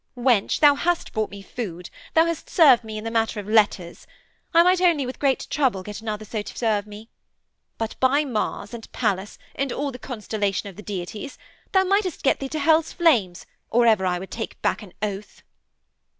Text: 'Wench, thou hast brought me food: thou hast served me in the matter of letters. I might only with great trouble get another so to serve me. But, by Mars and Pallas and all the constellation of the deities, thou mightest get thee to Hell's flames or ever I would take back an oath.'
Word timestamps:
'Wench, 0.17 0.61
thou 0.61 0.73
hast 0.73 1.13
brought 1.13 1.29
me 1.29 1.43
food: 1.43 1.91
thou 2.15 2.25
hast 2.25 2.49
served 2.49 2.83
me 2.83 2.97
in 2.97 3.03
the 3.03 3.11
matter 3.11 3.39
of 3.39 3.47
letters. 3.47 4.07
I 4.51 4.63
might 4.63 4.81
only 4.81 5.05
with 5.05 5.19
great 5.19 5.45
trouble 5.51 5.83
get 5.83 6.01
another 6.01 6.25
so 6.25 6.41
to 6.41 6.57
serve 6.57 6.87
me. 6.87 7.09
But, 7.77 7.95
by 7.99 8.25
Mars 8.25 8.73
and 8.73 8.91
Pallas 8.93 9.37
and 9.53 9.71
all 9.71 9.91
the 9.91 9.99
constellation 9.99 10.69
of 10.69 10.75
the 10.75 10.81
deities, 10.81 11.37
thou 11.71 11.83
mightest 11.83 12.23
get 12.23 12.39
thee 12.39 12.49
to 12.49 12.57
Hell's 12.59 12.91
flames 12.91 13.45
or 13.69 13.85
ever 13.85 14.07
I 14.07 14.17
would 14.17 14.31
take 14.31 14.59
back 14.63 14.81
an 14.81 14.93
oath.' 15.03 15.43